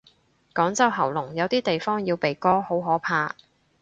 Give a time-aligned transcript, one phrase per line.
[0.55, 3.35] 廣州喉嚨，有啲地方要鼻哥，好可怕。